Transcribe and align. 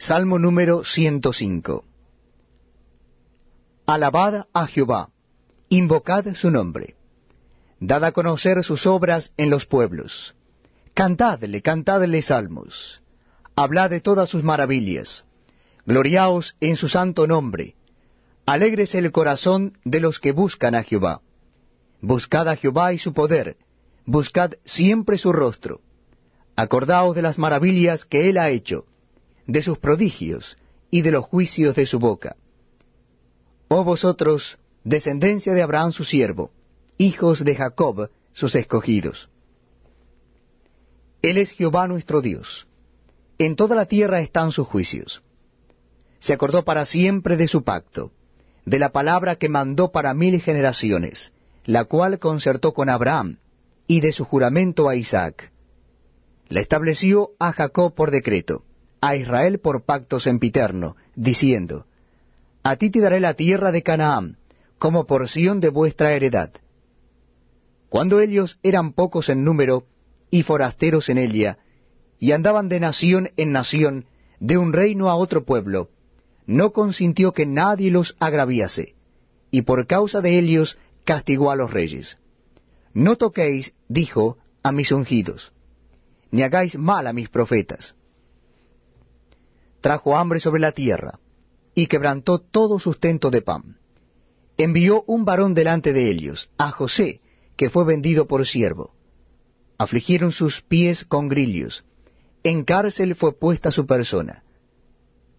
Salmo 0.00 0.38
número 0.38 0.82
105. 0.82 1.84
Alabad 3.84 4.46
a 4.54 4.66
Jehová, 4.66 5.10
invocad 5.68 6.24
su 6.32 6.50
nombre, 6.50 6.96
dad 7.80 8.04
a 8.04 8.12
conocer 8.12 8.64
sus 8.64 8.86
obras 8.86 9.34
en 9.36 9.50
los 9.50 9.66
pueblos, 9.66 10.34
cantadle, 10.94 11.60
cantadle 11.60 12.22
salmos, 12.22 13.02
hablad 13.54 13.90
de 13.90 14.00
todas 14.00 14.30
sus 14.30 14.42
maravillas, 14.42 15.26
gloriaos 15.84 16.56
en 16.60 16.76
su 16.76 16.88
santo 16.88 17.26
nombre, 17.26 17.74
alégrese 18.46 18.96
el 18.96 19.12
corazón 19.12 19.76
de 19.84 20.00
los 20.00 20.18
que 20.18 20.32
buscan 20.32 20.74
a 20.74 20.82
Jehová. 20.82 21.20
Buscad 22.00 22.48
a 22.48 22.56
Jehová 22.56 22.94
y 22.94 22.98
su 22.98 23.12
poder, 23.12 23.58
buscad 24.06 24.52
siempre 24.64 25.18
su 25.18 25.30
rostro. 25.30 25.82
Acordaos 26.56 27.14
de 27.14 27.20
las 27.20 27.38
maravillas 27.38 28.06
que 28.06 28.30
él 28.30 28.38
ha 28.38 28.48
hecho, 28.48 28.86
de 29.50 29.62
sus 29.62 29.78
prodigios 29.78 30.56
y 30.90 31.02
de 31.02 31.10
los 31.10 31.24
juicios 31.24 31.74
de 31.74 31.86
su 31.86 31.98
boca. 31.98 32.36
Oh 33.68 33.84
vosotros, 33.84 34.58
descendencia 34.84 35.52
de 35.54 35.62
Abraham 35.62 35.92
su 35.92 36.04
siervo, 36.04 36.52
hijos 36.98 37.44
de 37.44 37.56
Jacob 37.56 38.10
sus 38.32 38.54
escogidos. 38.54 39.28
Él 41.22 41.36
es 41.36 41.50
Jehová 41.50 41.88
nuestro 41.88 42.22
Dios. 42.22 42.66
En 43.38 43.56
toda 43.56 43.74
la 43.74 43.86
tierra 43.86 44.20
están 44.20 44.52
sus 44.52 44.66
juicios. 44.66 45.22
Se 46.20 46.32
acordó 46.32 46.64
para 46.64 46.84
siempre 46.84 47.36
de 47.36 47.48
su 47.48 47.64
pacto, 47.64 48.12
de 48.64 48.78
la 48.78 48.90
palabra 48.90 49.36
que 49.36 49.48
mandó 49.48 49.90
para 49.90 50.14
mil 50.14 50.40
generaciones, 50.40 51.32
la 51.64 51.84
cual 51.86 52.18
concertó 52.18 52.72
con 52.72 52.88
Abraham, 52.88 53.38
y 53.86 54.00
de 54.00 54.12
su 54.12 54.24
juramento 54.24 54.88
a 54.88 54.94
Isaac. 54.94 55.50
La 56.48 56.60
estableció 56.60 57.30
a 57.38 57.52
Jacob 57.52 57.94
por 57.94 58.10
decreto 58.10 58.64
a 59.00 59.16
Israel 59.16 59.58
por 59.60 59.84
pacto 59.84 60.20
sempiterno, 60.20 60.96
diciendo, 61.14 61.86
A 62.62 62.76
ti 62.76 62.90
te 62.90 63.00
daré 63.00 63.20
la 63.20 63.34
tierra 63.34 63.72
de 63.72 63.82
Canaán, 63.82 64.36
como 64.78 65.06
porción 65.06 65.60
de 65.60 65.70
vuestra 65.70 66.12
heredad. 66.12 66.52
Cuando 67.88 68.20
ellos 68.20 68.58
eran 68.62 68.92
pocos 68.92 69.28
en 69.28 69.44
número 69.44 69.84
y 70.30 70.42
forasteros 70.42 71.08
en 71.08 71.18
ella, 71.18 71.58
y 72.18 72.32
andaban 72.32 72.68
de 72.68 72.80
nación 72.80 73.30
en 73.36 73.52
nación, 73.52 74.04
de 74.38 74.58
un 74.58 74.72
reino 74.72 75.08
a 75.08 75.16
otro 75.16 75.44
pueblo, 75.44 75.90
no 76.46 76.72
consintió 76.72 77.32
que 77.32 77.46
nadie 77.46 77.90
los 77.90 78.16
agraviase, 78.20 78.94
y 79.50 79.62
por 79.62 79.86
causa 79.86 80.20
de 80.20 80.38
ellos 80.38 80.78
castigó 81.04 81.50
a 81.50 81.56
los 81.56 81.70
reyes. 81.70 82.18
No 82.92 83.16
toquéis, 83.16 83.74
dijo, 83.88 84.38
a 84.62 84.72
mis 84.72 84.92
ungidos, 84.92 85.52
ni 86.30 86.42
hagáis 86.42 86.76
mal 86.76 87.06
a 87.06 87.12
mis 87.12 87.28
profetas 87.28 87.94
trajo 89.80 90.16
hambre 90.16 90.40
sobre 90.40 90.60
la 90.60 90.72
tierra, 90.72 91.18
y 91.74 91.86
quebrantó 91.86 92.38
todo 92.38 92.78
sustento 92.78 93.30
de 93.30 93.42
pan. 93.42 93.78
Envió 94.56 95.04
un 95.06 95.24
varón 95.24 95.54
delante 95.54 95.92
de 95.92 96.10
ellos, 96.10 96.50
a 96.58 96.70
José, 96.70 97.20
que 97.56 97.70
fue 97.70 97.84
vendido 97.84 98.26
por 98.26 98.46
siervo. 98.46 98.94
Afligieron 99.78 100.32
sus 100.32 100.60
pies 100.62 101.04
con 101.04 101.28
grillos, 101.28 101.84
en 102.42 102.64
cárcel 102.64 103.14
fue 103.14 103.38
puesta 103.38 103.70
su 103.70 103.86
persona. 103.86 104.42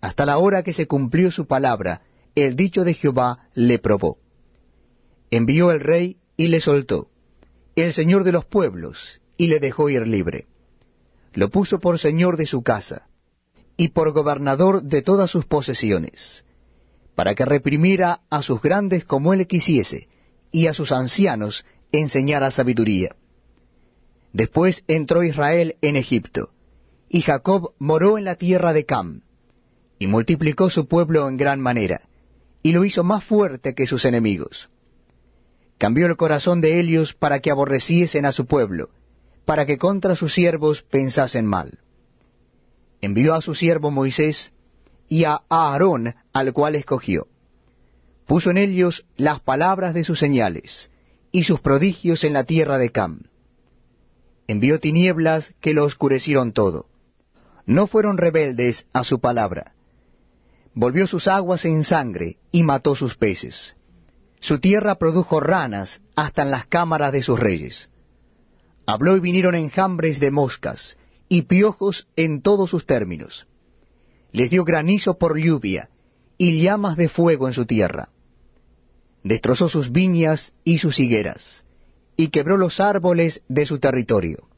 Hasta 0.00 0.24
la 0.24 0.38
hora 0.38 0.62
que 0.62 0.72
se 0.72 0.86
cumplió 0.86 1.30
su 1.30 1.46
palabra, 1.46 2.02
el 2.34 2.56
dicho 2.56 2.84
de 2.84 2.94
Jehová 2.94 3.48
le 3.54 3.78
probó. 3.78 4.18
Envió 5.30 5.70
el 5.70 5.80
rey 5.80 6.16
y 6.36 6.48
le 6.48 6.60
soltó, 6.60 7.10
el 7.76 7.92
señor 7.92 8.24
de 8.24 8.32
los 8.32 8.44
pueblos, 8.46 9.20
y 9.36 9.48
le 9.48 9.60
dejó 9.60 9.88
ir 9.88 10.06
libre. 10.06 10.46
Lo 11.32 11.50
puso 11.50 11.78
por 11.80 11.98
señor 11.98 12.36
de 12.36 12.46
su 12.46 12.62
casa, 12.62 13.08
y 13.80 13.88
por 13.88 14.12
gobernador 14.12 14.82
de 14.82 15.00
todas 15.00 15.30
sus 15.30 15.46
posesiones, 15.46 16.44
para 17.14 17.34
que 17.34 17.46
reprimiera 17.46 18.20
a 18.28 18.42
sus 18.42 18.60
grandes 18.60 19.06
como 19.06 19.32
él 19.32 19.46
quisiese, 19.46 20.06
y 20.52 20.66
a 20.66 20.74
sus 20.74 20.92
ancianos 20.92 21.64
enseñara 21.90 22.50
sabiduría. 22.50 23.16
Después 24.34 24.84
entró 24.86 25.22
Israel 25.22 25.76
en 25.80 25.96
Egipto, 25.96 26.50
y 27.08 27.22
Jacob 27.22 27.72
moró 27.78 28.18
en 28.18 28.26
la 28.26 28.34
tierra 28.34 28.74
de 28.74 28.84
Cam, 28.84 29.22
y 29.98 30.08
multiplicó 30.08 30.68
su 30.68 30.86
pueblo 30.86 31.26
en 31.26 31.38
gran 31.38 31.58
manera, 31.58 32.02
y 32.62 32.72
lo 32.72 32.84
hizo 32.84 33.02
más 33.02 33.24
fuerte 33.24 33.74
que 33.74 33.86
sus 33.86 34.04
enemigos. 34.04 34.68
Cambió 35.78 36.04
el 36.04 36.18
corazón 36.18 36.60
de 36.60 36.80
ellos 36.80 37.14
para 37.14 37.40
que 37.40 37.50
aborreciesen 37.50 38.26
a 38.26 38.32
su 38.32 38.44
pueblo, 38.44 38.90
para 39.46 39.64
que 39.64 39.78
contra 39.78 40.16
sus 40.16 40.34
siervos 40.34 40.82
pensasen 40.82 41.46
mal 41.46 41.78
envió 43.00 43.34
a 43.34 43.42
su 43.42 43.54
siervo 43.54 43.90
Moisés 43.90 44.52
y 45.08 45.24
a 45.24 45.40
Aarón, 45.48 46.14
al 46.32 46.52
cual 46.52 46.76
escogió. 46.76 47.26
Puso 48.26 48.50
en 48.50 48.58
ellos 48.58 49.06
las 49.16 49.40
palabras 49.40 49.94
de 49.94 50.04
sus 50.04 50.18
señales 50.18 50.90
y 51.32 51.44
sus 51.44 51.60
prodigios 51.60 52.24
en 52.24 52.32
la 52.32 52.44
tierra 52.44 52.78
de 52.78 52.90
Cam. 52.90 53.22
Envió 54.46 54.80
tinieblas 54.80 55.52
que 55.60 55.74
lo 55.74 55.84
oscurecieron 55.84 56.52
todo. 56.52 56.86
No 57.66 57.86
fueron 57.86 58.18
rebeldes 58.18 58.86
a 58.92 59.04
su 59.04 59.20
palabra. 59.20 59.74
Volvió 60.74 61.06
sus 61.06 61.28
aguas 61.28 61.64
en 61.64 61.84
sangre 61.84 62.38
y 62.52 62.62
mató 62.62 62.94
sus 62.94 63.16
peces. 63.16 63.76
Su 64.40 64.58
tierra 64.58 64.94
produjo 64.94 65.40
ranas 65.40 66.00
hasta 66.16 66.42
en 66.42 66.50
las 66.50 66.66
cámaras 66.66 67.12
de 67.12 67.22
sus 67.22 67.38
reyes. 67.38 67.90
Habló 68.86 69.16
y 69.16 69.20
vinieron 69.20 69.54
enjambres 69.54 70.18
de 70.20 70.30
moscas, 70.30 70.96
y 71.32 71.42
piojos 71.42 72.08
en 72.16 72.42
todos 72.42 72.70
sus 72.70 72.86
términos. 72.86 73.46
Les 74.32 74.50
dio 74.50 74.64
granizo 74.64 75.16
por 75.16 75.38
lluvia 75.38 75.88
y 76.36 76.60
llamas 76.60 76.96
de 76.96 77.08
fuego 77.08 77.46
en 77.46 77.54
su 77.54 77.66
tierra. 77.66 78.08
Destrozó 79.22 79.68
sus 79.68 79.92
viñas 79.92 80.54
y 80.64 80.78
sus 80.78 80.98
higueras, 80.98 81.64
y 82.16 82.28
quebró 82.28 82.56
los 82.56 82.80
árboles 82.80 83.44
de 83.48 83.64
su 83.64 83.78
territorio. 83.78 84.48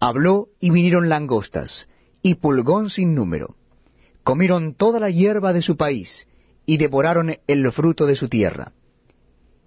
Habló 0.00 0.48
y 0.60 0.70
vinieron 0.70 1.10
langostas, 1.10 1.90
y 2.22 2.36
pulgón 2.36 2.88
sin 2.88 3.14
número. 3.14 3.56
Comieron 4.22 4.74
toda 4.74 4.98
la 4.98 5.10
hierba 5.10 5.52
de 5.52 5.60
su 5.60 5.76
país, 5.76 6.26
y 6.64 6.78
devoraron 6.78 7.36
el 7.46 7.70
fruto 7.70 8.06
de 8.06 8.16
su 8.16 8.28
tierra. 8.28 8.72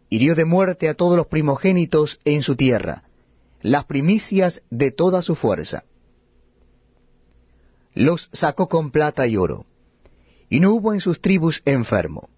Hirió 0.09 0.33
de 0.33 0.45
muerte 0.45 0.89
a 0.89 0.95
todos 0.95 1.15
los 1.15 1.27
primogénitos 1.27 2.19
en 2.25 2.41
su 2.41 2.55
tierra, 2.55 3.03
las 3.61 3.85
primicias 3.85 4.63
de 4.71 4.89
toda 4.89 5.21
su 5.21 5.35
fuerza 5.35 5.83
los 7.93 8.29
sacó 8.31 8.67
con 8.67 8.91
plata 8.91 9.27
y 9.27 9.37
oro, 9.37 9.65
y 10.49 10.59
no 10.59 10.73
hubo 10.73 10.93
en 10.93 10.99
sus 10.99 11.21
tribus 11.21 11.61
enfermo. 11.65 12.29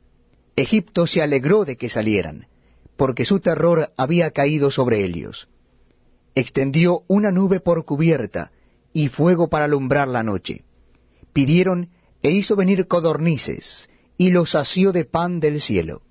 Egipto 0.55 1.07
se 1.07 1.21
alegró 1.21 1.65
de 1.65 1.77
que 1.77 1.89
salieran, 1.89 2.47
porque 2.97 3.25
su 3.25 3.39
terror 3.39 3.91
había 3.97 4.31
caído 4.31 4.69
sobre 4.69 5.03
ellos. 5.03 5.47
Extendió 6.35 7.03
una 7.07 7.31
nube 7.31 7.59
por 7.59 7.83
cubierta 7.85 8.51
y 8.93 9.07
fuego 9.07 9.49
para 9.49 9.65
alumbrar 9.65 10.07
la 10.07 10.23
noche. 10.23 10.63
Pidieron 11.33 11.89
e 12.21 12.31
hizo 12.31 12.55
venir 12.55 12.87
codornices, 12.87 13.89
y 14.17 14.29
los 14.29 14.51
sació 14.51 14.91
de 14.91 15.05
pan 15.05 15.39
del 15.39 15.61
cielo. 15.61 16.01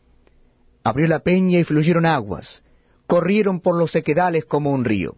Abrió 0.82 1.06
la 1.06 1.20
peña 1.20 1.58
y 1.58 1.64
fluyeron 1.64 2.06
aguas, 2.06 2.64
corrieron 3.06 3.60
por 3.60 3.76
los 3.76 3.92
sequedales 3.92 4.44
como 4.46 4.72
un 4.72 4.84
río. 4.84 5.16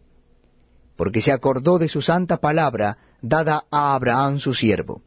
Porque 1.02 1.20
se 1.20 1.32
acordó 1.32 1.80
de 1.80 1.88
su 1.88 2.00
santa 2.00 2.36
palabra, 2.36 2.96
dada 3.22 3.64
a 3.72 3.96
Abraham 3.96 4.38
su 4.38 4.54
siervo. 4.54 5.02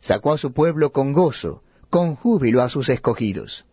Sacó 0.00 0.32
a 0.32 0.38
su 0.38 0.54
pueblo 0.54 0.90
con 0.90 1.12
gozo, 1.12 1.62
con 1.90 2.16
júbilo 2.16 2.62
a 2.62 2.70
sus 2.70 2.88
escogidos. 2.88 3.66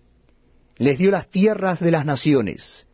Les 0.75 0.97
dio 0.97 1.11
las 1.11 1.29
tierras 1.29 1.79
de 1.79 1.91
las 1.91 2.05
naciones, 2.05 2.87